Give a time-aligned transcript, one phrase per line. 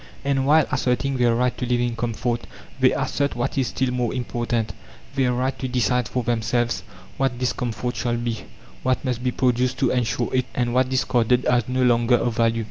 [0.25, 2.47] And while asserting their right to live in comfort,
[2.79, 4.73] they assert, what is still more important,
[5.13, 6.81] their right to decide for themselves
[7.17, 8.43] what this comfort shall be,
[8.81, 12.59] what must be produced to ensure it, and what discarded as no longer of value.